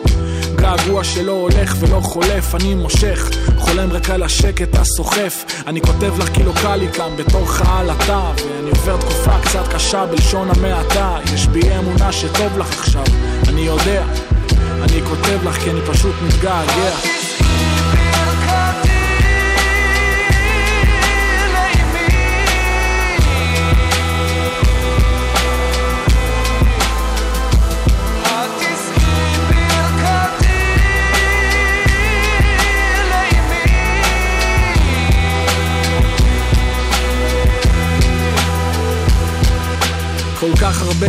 געגוע 0.61 1.04
שלא 1.04 1.32
הולך 1.32 1.74
ולא 1.78 2.00
חולף, 2.00 2.54
אני 2.54 2.74
מושך, 2.74 3.30
חולם 3.59 3.92
רק 3.92 4.11
על 4.11 4.22
השקט 4.22 4.74
הסוחף. 4.74 5.44
אני 5.66 5.80
כותב 5.80 6.18
לך 6.18 6.28
כי 6.34 6.42
לא 6.42 6.52
קל 6.62 6.76
לי 6.76 6.92
כאן 6.92 7.16
בתור 7.16 7.46
חעלתה, 7.46 8.32
ואני 8.36 8.70
עובר 8.70 8.96
תקופה 8.96 9.38
קצת 9.44 9.68
קשה 9.74 10.06
בלשון 10.06 10.48
המעטה. 10.50 11.18
יש 11.34 11.46
בי 11.46 11.61
אמונה 11.78 12.12
שטוב 12.12 12.59
לך 12.59 12.80
עכשיו, 12.80 13.04
אני 13.48 13.61
יודע. 13.61 14.04
אני 14.82 15.02
כותב 15.09 15.48
לך 15.48 15.54
כי 15.59 15.70
אני 15.70 15.80
פשוט 15.80 16.14
מתגעגע. 16.26 17.17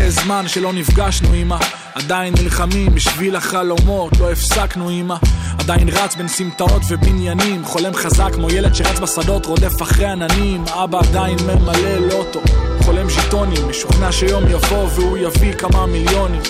זמן 0.09 0.47
שלא 0.47 0.73
נפגשנו 0.73 1.33
אמא. 1.33 1.57
עדיין 1.95 2.33
נלחמים 2.41 2.95
בשביל 2.95 3.35
החלומות 3.35 4.17
לא 4.19 4.31
הפסקנו 4.31 4.89
אמא. 4.89 5.15
עדיין 5.59 5.89
רץ 5.89 6.15
בין 6.15 6.27
סמטאות 6.27 6.81
ובניינים 6.89 7.65
חולם 7.65 7.93
חזק 7.93 8.29
כמו 8.33 8.49
ילד 8.49 8.75
שרץ 8.75 8.99
בשדות 8.99 9.45
רודף 9.45 9.81
אחרי 9.81 10.05
עננים. 10.05 10.63
אבא 10.67 10.99
עדיין 10.99 11.37
ממלא 11.43 11.97
לוטו 11.97 12.41
חולם 12.81 13.09
ז'יטונים. 13.09 13.69
משוכנע 13.69 14.11
שיום 14.11 14.43
יבוא 14.47 14.87
והוא 14.95 15.17
יביא 15.17 15.53
כמה 15.53 15.85
מיליונים. 15.85 16.41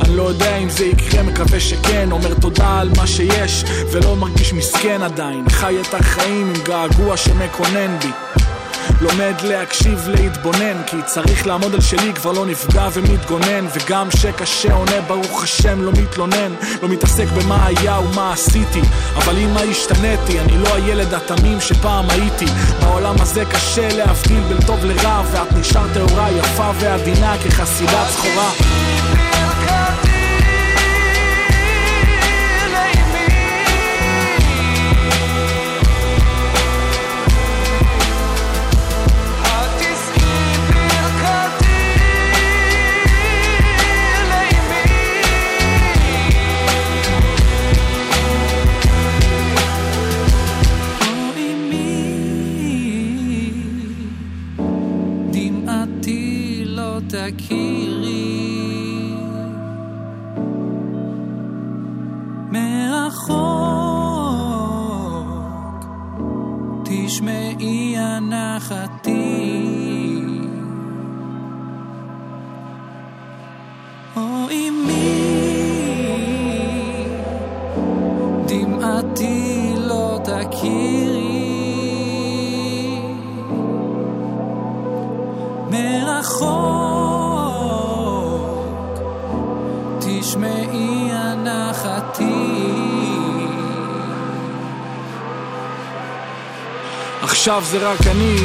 אני 0.00 0.16
לא 0.16 0.22
יודע 0.22 0.56
אם 0.56 0.68
זה 0.68 0.84
יקרה, 0.84 1.22
מקווה 1.22 1.60
שכן. 1.60 2.12
אומר 2.12 2.34
תודה 2.34 2.80
על 2.80 2.90
מה 2.96 3.06
שיש 3.06 3.64
ולא 3.92 4.16
מרגיש 4.16 4.52
מסכן 4.52 5.02
עדיין. 5.02 5.48
חי 5.48 5.76
את 5.80 5.94
החיים 5.94 6.52
עם 6.56 6.62
געגוע 6.64 7.16
שמקונן 7.16 7.98
בי 7.98 8.10
לומד 9.00 9.34
להקשיב, 9.42 10.08
להתבונן 10.08 10.82
כי 10.86 10.96
צריך 11.06 11.46
לעמוד 11.46 11.74
על 11.74 11.80
שלי, 11.80 12.14
כבר 12.14 12.32
לא 12.32 12.46
נפגע 12.46 12.88
ומתגונן 12.92 13.66
וגם 13.72 14.10
שקשה 14.10 14.72
עונה, 14.72 15.00
ברוך 15.06 15.42
השם, 15.42 15.82
לא 15.82 15.92
מתלונן 15.92 16.54
לא 16.82 16.88
מתעסק 16.88 17.26
במה 17.26 17.66
היה 17.66 17.98
ומה 17.98 18.32
עשיתי. 18.32 18.80
אבל 19.16 19.38
אמא 19.38 19.60
השתניתי, 19.60 20.40
אני 20.40 20.58
לא 20.58 20.74
הילד 20.74 21.14
התמים 21.14 21.60
שפעם 21.60 22.10
הייתי. 22.10 22.46
בעולם 22.80 23.14
הזה 23.20 23.44
קשה 23.44 23.88
להבדיל 23.96 24.40
בין 24.40 24.60
טוב 24.66 24.84
לרע 24.84 25.22
ואת 25.32 25.52
נשארת 25.52 25.90
טהורה, 25.94 26.30
יפה 26.30 26.70
ועדינה 26.80 27.36
כחסידת 27.44 28.08
סחורה 28.10 28.50
הנחתי 67.98 69.27
עכשיו 97.48 97.64
זה 97.64 97.88
רק 97.88 98.06
אני. 98.06 98.36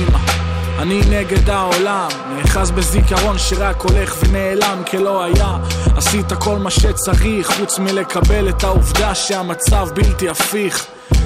אני 0.79 1.01
נגד 1.09 1.49
העולם, 1.49 2.07
נאחז 2.35 2.71
בזיכרון 2.71 3.37
שרק 3.37 3.81
הולך 3.81 4.15
ונעלם 4.19 4.81
כלא 4.91 5.23
היה. 5.23 5.57
עשית 5.97 6.33
כל 6.33 6.57
מה 6.57 6.69
שצריך, 6.71 7.51
חוץ 7.51 7.79
מלקבל 7.79 8.49
את 8.49 8.63
העובדה 8.63 9.15
שהמצב 9.15 9.87
בלתי 9.95 10.29
הפיך. 10.29 10.85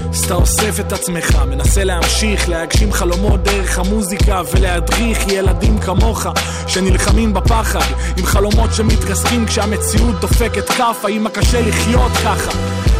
אז 0.09 0.23
אתה 0.25 0.33
אוסף 0.33 0.79
את 0.79 0.91
עצמך, 0.91 1.35
מנסה 1.49 1.83
להמשיך, 1.83 2.49
להגשים 2.49 2.93
חלומות 2.93 3.43
דרך 3.43 3.79
המוזיקה 3.79 4.41
ולהדריך 4.53 5.27
ילדים 5.27 5.79
כמוך 5.79 6.27
שנלחמים 6.67 7.33
בפחד 7.33 7.93
עם 8.17 8.25
חלומות 8.25 8.73
שמתרסקים 8.73 9.45
כשהמציאות 9.45 10.19
דופקת 10.19 10.69
כף, 10.69 10.97
האמא 11.03 11.29
קשה 11.29 11.61
לחיות 11.61 12.11
ככה 12.11 12.51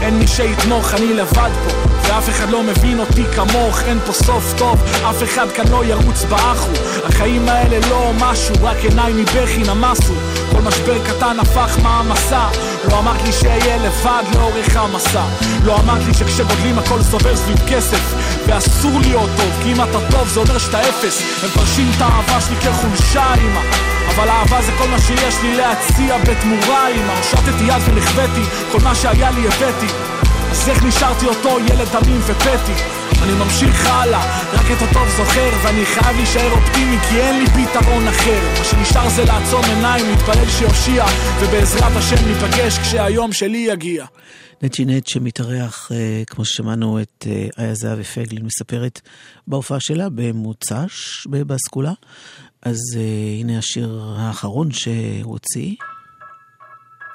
אין 0.01 0.19
מי 0.19 0.27
שיתמוך, 0.27 0.93
אני 0.93 1.13
לבד 1.13 1.51
פה 1.65 1.96
ואף 2.07 2.29
אחד 2.29 2.49
לא 2.49 2.63
מבין 2.63 2.99
אותי 2.99 3.23
כמוך, 3.35 3.81
אין 3.81 3.99
פה 4.05 4.13
סוף 4.13 4.53
טוב, 4.57 4.83
אף 5.09 5.23
אחד 5.23 5.51
כאן 5.51 5.67
לא 5.67 5.85
ירוץ 5.85 6.23
באחו. 6.23 6.71
החיים 7.03 7.49
האלה 7.49 7.87
לא 7.89 8.11
משהו, 8.19 8.55
רק 8.61 8.77
עיניים 8.77 9.17
מבכי 9.17 9.63
נמסו. 9.63 10.13
כל 10.51 10.61
משבר 10.61 11.05
קטן 11.05 11.39
הפך 11.39 11.77
מעמסה 11.83 12.47
לא 12.91 12.99
אמרת 12.99 13.21
לי 13.25 13.31
שאהיה 13.31 13.77
לבד 13.77 14.23
לאורך 14.35 14.75
המסע. 14.75 15.23
לא 15.63 15.79
אמרת 15.79 16.05
לי 16.07 16.13
שכשגודלים 16.13 16.79
הכל 16.79 17.01
סובב 17.01 17.35
סביב 17.35 17.57
כסף. 17.67 18.13
ואסור 18.47 18.99
להיות 18.99 19.29
טוב, 19.37 19.51
כי 19.63 19.71
אם 19.71 19.81
אתה 19.81 19.99
טוב 20.11 20.27
זה 20.27 20.39
אומר 20.39 20.57
שאתה 20.57 20.81
אפס. 20.81 21.21
הם 21.43 21.49
מפרשים 21.49 21.91
את 21.95 22.01
האהבה 22.01 22.41
שלי 22.41 22.55
כחולשה 22.55 23.33
אמא. 23.33 23.61
אבל 24.15 24.29
אהבה 24.29 24.61
זה 24.61 24.71
כל 24.77 24.87
מה 24.87 24.99
שיש 24.99 25.35
לי 25.41 25.55
להציע 25.55 26.17
בתמורה 26.17 26.87
אמא. 26.89 27.13
הושטתי 27.17 27.63
יד 27.63 27.81
ונכוויתי, 27.85 28.43
כל 28.71 28.79
מה 28.83 28.95
שהיה 28.95 29.31
לי 29.31 29.47
הבאתי 29.47 29.87
אז 30.57 30.69
איך 30.69 30.83
נשארתי 30.83 31.25
אותו 31.25 31.59
ילד 31.59 31.87
דמים 31.93 32.21
ופטי? 32.27 32.73
אני 33.23 33.33
ממשיך 33.33 33.85
הלאה, 33.85 34.21
רק 34.53 34.65
את 34.71 34.81
הטוב 34.81 35.07
זוכר 35.17 35.49
ואני 35.63 35.85
חייב 35.85 36.15
להישאר 36.15 36.51
אופטימי 36.51 36.97
כי 37.09 37.21
אין 37.21 37.39
לי 37.39 37.45
פתרון 37.47 38.07
אחר 38.07 38.41
מה 38.59 38.65
שנשאר 38.65 39.09
זה 39.09 39.23
לעצום 39.25 39.61
עיניים, 39.65 40.05
להתפלל 40.09 40.49
שיושיע 40.49 41.05
ובעזרת 41.39 41.91
השם 41.95 42.27
ניפגש 42.27 42.77
כשהיום 42.79 43.33
שלי 43.33 43.57
יגיע 43.57 44.05
נצ'י 44.61 44.85
נט 44.85 45.07
שמתארח, 45.07 45.91
אה, 45.91 46.23
כמו 46.27 46.45
ששמענו 46.45 47.01
את 47.01 47.25
אה, 47.27 47.47
איה 47.57 47.73
זהבי 47.73 48.03
פייגלין 48.03 48.45
מספרת 48.45 49.01
בהופעה 49.47 49.79
שלה 49.79 50.09
במוצ"ש 50.09 51.27
בבאסקולה. 51.27 51.93
אז 52.61 52.77
אה, 52.95 53.39
הנה 53.39 53.57
השיר 53.57 54.01
האחרון 54.17 54.71
שהוא 54.71 55.31
הוציא. 55.31 55.75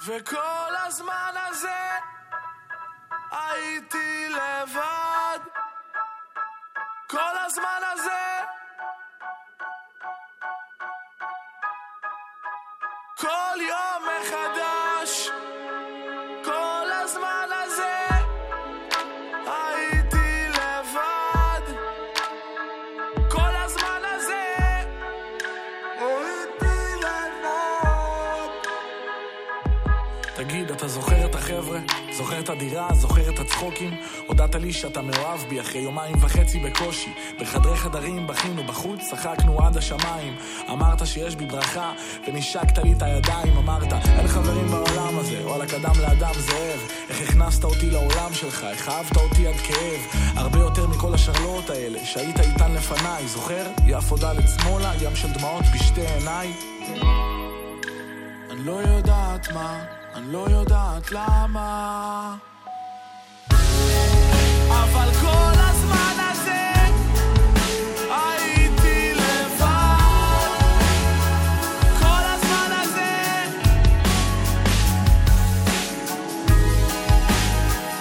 וכל 0.06 0.72
הזמן 0.86 1.32
הזה 1.50 1.91
הייתי 3.32 4.28
לבד. 4.28 5.38
כל 7.06 7.34
הזמן 7.46 7.80
הזה. 7.92 8.24
כל 13.16 13.60
יום 13.68 14.02
מחדש. 14.20 15.28
כל 16.44 16.90
הזמן 16.92 17.48
הזה. 17.64 18.06
הייתי 19.46 20.48
לבד. 20.48 21.64
כל 23.30 23.56
הזמן 23.64 24.00
הזה. 24.04 24.54
הייתי 25.98 26.96
לבד. 26.96 28.48
תגיד, 30.34 30.70
אתה 30.70 30.88
זוכר 30.88 31.26
את 31.26 31.34
החבר'ה? 31.34 32.01
זוכר 32.16 32.40
את 32.40 32.48
הדירה? 32.48 32.94
זוכר 32.94 33.28
את 33.28 33.38
הצחוקים? 33.38 33.90
הודעת 34.26 34.54
לי 34.54 34.72
שאתה 34.72 35.02
מאוהב 35.02 35.40
בי 35.48 35.60
אחרי 35.60 35.80
יומיים 35.80 36.14
וחצי 36.20 36.58
בקושי 36.58 37.10
בחדרי 37.40 37.76
חדרים 37.76 38.26
בכינו 38.26 38.64
בחוץ, 38.64 39.00
צחקנו 39.10 39.66
עד 39.66 39.76
השמיים 39.76 40.34
אמרת 40.70 41.06
שיש 41.06 41.36
בי 41.36 41.46
ברכה 41.46 41.92
ונשקת 42.28 42.78
לי 42.78 42.92
את 42.92 43.02
הידיים 43.02 43.56
אמרת, 43.56 43.92
אין 43.92 44.28
חברים 44.28 44.66
בעולם 44.66 45.18
הזה 45.18 45.46
וואלה 45.46 45.66
קדם 45.66 46.00
לאדם 46.00 46.34
זאב 46.38 46.80
איך 47.08 47.28
הכנסת 47.28 47.64
אותי 47.64 47.90
לעולם 47.90 48.34
שלך, 48.34 48.66
איך 48.70 48.88
אהבת 48.88 49.16
אותי 49.16 49.46
עד 49.46 49.56
כאב 49.56 50.22
הרבה 50.36 50.58
יותר 50.58 50.86
מכל 50.86 51.14
השרלואות 51.14 51.70
האלה 51.70 51.98
שהיית 52.04 52.40
איתן 52.40 52.72
לפניי 52.72 53.28
זוכר? 53.28 53.66
יפו 53.86 54.16
דלת 54.16 54.44
שמאלה, 54.48 54.92
ים 55.00 55.16
של 55.16 55.32
דמעות 55.32 55.64
בשתי 55.74 56.00
עיניי 56.00 56.52
אני 58.62 58.70
לא 58.70 58.80
יודעת 58.96 59.52
מה, 59.52 59.84
אני 60.14 60.32
לא 60.32 60.46
יודעת 60.50 61.12
למה. 61.12 62.36
אבל 64.68 65.08
כל 65.20 65.54
הזמן 65.56 66.14
הזה 66.30 66.72
הייתי 68.10 69.14
לבד. 69.14 69.64
כל 71.98 72.22
הזמן 72.24 72.70
הזה. 72.82 73.44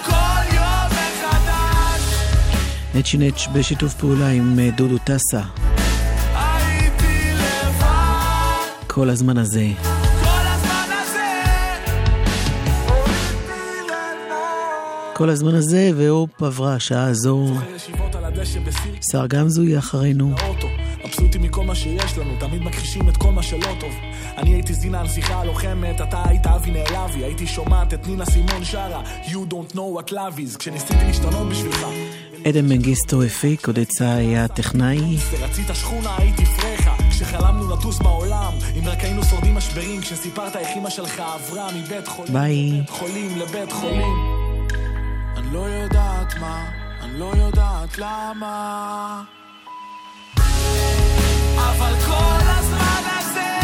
כל 0.04 0.54
יום 0.54 0.86
מחדש. 0.86 2.14
נצ'י 2.94 3.16
נץ' 3.18 3.46
בשיתוף 3.52 3.94
פעולה 3.94 4.28
עם 4.28 4.58
אה, 4.58 4.70
דודו 4.70 4.98
טסה. 4.98 5.42
כל 8.86 9.10
הזמן 9.10 9.38
הזה. 9.38 9.91
כל 15.22 15.30
הזמן 15.30 15.54
הזה, 15.54 15.90
והופ, 15.96 16.42
עברה 16.42 16.74
השעה 16.74 17.04
הזו. 17.04 17.46
על 17.46 18.44
שר 19.12 19.26
גמזו 19.26 19.62
יהיה 19.62 19.78
אחרינו. 19.78 20.34
מבסוטים 21.04 21.42
מכל 21.42 21.64
מה 21.64 21.74
שיש 21.74 22.18
לנו, 22.18 22.36
תמיד 22.40 22.62
מכחישים 22.62 23.08
את 23.08 23.16
כל 23.16 23.30
מה 23.30 23.42
שלא 23.42 23.68
טוב. 23.80 23.90
אני 24.36 24.54
הייתי 24.54 24.74
זינה 24.74 25.00
הנסיכה 25.00 25.40
הלוחמת, 25.40 26.00
אתה 26.00 26.22
היית 26.26 26.46
אבי 26.46 26.70
נעלבי, 26.70 27.24
הייתי 27.24 27.46
שומעת 27.46 27.94
את 27.94 28.06
נינה 28.06 28.24
סימון 28.24 28.64
שרה, 28.64 29.02
You 29.24 29.52
don't 29.52 29.74
know 29.74 29.98
what 29.98 30.10
love 30.10 30.38
is, 30.38 30.58
כשניסיתי 30.58 31.04
להשתנות 31.06 31.48
בשבילך. 31.48 31.86
עדן 32.44 32.68
מנגיסטו 32.68 33.22
הפיק, 33.22 33.66
עודד 33.66 33.84
צא 33.84 34.04
היה 34.04 34.48
טכנאי. 34.48 35.16
רצית 35.40 35.66
שכונה, 35.74 36.16
הייתי 36.18 36.44
פרחה, 36.44 36.94
כשחלמנו 37.10 37.70
לטוס 37.70 37.98
בעולם, 37.98 38.52
אם 38.78 38.88
רק 38.88 38.98
היינו 39.00 39.24
שורדים 39.24 39.54
משברים, 39.54 40.00
כשסיפרת 40.00 40.56
איך 40.56 40.68
אמא 40.78 40.90
שלך 40.90 41.20
עברה 41.20 41.68
מבית 41.72 42.08
חולים 42.08 42.32
ביי. 42.32 42.72
לבית 42.72 42.90
חולים 42.90 43.38
לבית 43.38 43.72
חולים. 43.72 44.41
לא 45.52 45.58
יודעת 45.58 46.34
מה, 46.40 46.64
אני 47.02 47.18
לא 47.18 47.32
יודעת 47.36 47.98
למה. 47.98 49.22
אבל 51.56 51.94
כל 52.06 52.38
הזמן 52.42 53.02
הזה 53.18 53.61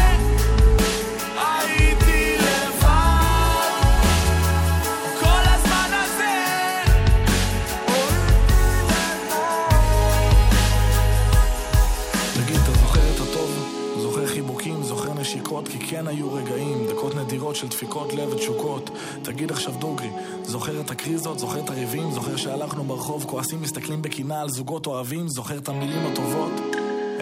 כן 15.98 16.08
היו 16.08 16.32
רגעים, 16.32 16.86
דקות 16.88 17.14
נדירות 17.14 17.56
של 17.56 17.68
דפיקות 17.68 18.12
לב 18.12 18.28
ותשוקות. 18.32 18.90
תגיד 19.22 19.50
עכשיו 19.50 19.74
דוגרי, 19.78 20.10
זוכר 20.42 20.80
את 20.80 20.90
הקריזות, 20.90 21.38
זוכר 21.38 21.64
את 21.64 21.70
הריבים, 21.70 22.12
זוכר 22.12 22.36
שהלכנו 22.36 22.84
ברחוב 22.84 23.24
כועסים, 23.24 23.62
מסתכלים 23.62 24.02
בקנאה 24.02 24.40
על 24.40 24.48
זוגות 24.48 24.86
אוהבים, 24.86 25.28
זוכר 25.28 25.58
את 25.58 25.68
המילים 25.68 26.06
הטובות? 26.06 26.77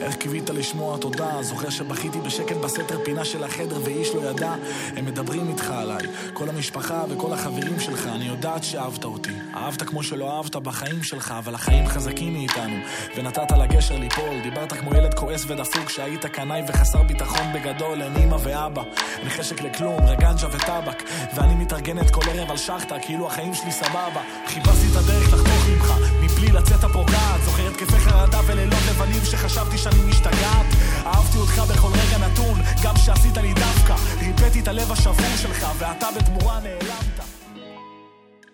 איך 0.07 0.17
קיווית 0.17 0.51
לשמוע 0.51 0.99
תודה? 0.99 1.43
זוכר 1.43 1.71
שבכיתי 1.71 2.21
בשקט 2.21 2.57
בסתר 2.57 3.05
פינה 3.05 3.25
של 3.25 3.45
החדר 3.45 3.81
ואיש 3.85 4.09
לא 4.15 4.31
ידע? 4.31 4.55
הם 4.97 5.05
מדברים 5.05 5.49
איתך 5.49 5.71
עליי, 5.71 6.03
כל 6.33 6.49
המשפחה 6.49 7.05
וכל 7.09 7.33
החברים 7.33 7.81
שלך, 7.81 8.07
אני 8.07 8.25
יודעת 8.25 8.65
שאהבת 8.65 9.05
אותי. 9.05 9.33
אהבת 9.55 9.83
כמו 9.83 10.03
שלא 10.03 10.37
אהבת 10.37 10.57
בחיים 10.57 11.03
שלך, 11.03 11.35
אבל 11.39 11.55
החיים 11.55 11.87
חזקים 11.87 12.33
מאיתנו, 12.33 12.77
ונתת 13.17 13.51
לגשר 13.51 13.99
ליפול. 13.99 14.41
דיברת 14.43 14.73
כמו 14.73 14.95
ילד 14.95 15.15
כועס 15.15 15.45
ודפוק, 15.47 15.89
שהיית 15.89 16.27
קנאי 16.27 16.63
וחסר 16.69 17.03
ביטחון 17.03 17.53
בגדול, 17.55 18.03
אין 18.03 18.17
אמא 18.17 18.37
ואבא. 18.43 18.83
אין 19.19 19.29
חשק 19.29 19.63
לכלום, 19.63 20.01
רגנג'ה 20.07 20.47
וטבק, 20.53 21.03
ואני 21.35 21.55
מתארגנת 21.55 22.11
כל 22.11 22.23
ערב 22.31 22.51
על 22.51 22.57
שחטה, 22.57 22.99
כאילו 23.03 23.27
החיים 23.27 23.55
שלי 23.55 23.73
סבבה. 23.73 24.23
חיפשתי 24.47 24.87
את 24.93 24.97
הדרך 24.97 25.33
לחתוך 25.33 25.69
ממך, 25.69 25.93
מבלי 26.23 26.53
לצאת 26.53 26.85
הפוגעת. 26.85 27.41
זוכר 27.45 27.69
התקפי 27.69 27.99
חרדה 27.99 28.41
ולילות 28.47 28.81
לבנים 28.91 29.25
שחשבתי 29.25 29.79
שאני 29.79 29.96
משתגעת. 30.09 30.67
אהבתי 31.07 31.39
אותך 31.39 31.59
בכל 31.59 31.91
רגע 31.93 32.19
נתון, 32.27 32.61
גם 32.83 32.97
שעשית 32.97 33.37
לי 33.37 33.55
דווקא. 33.55 33.95
ריפאתי 34.19 34.61
את 34.61 34.69
הלב 34.69 34.93
השבור 34.93 35.37
שלך, 35.37 35.67
ואתה 35.79 36.07
בתמורה 36.17 36.61
נעלמת. 36.61 37.36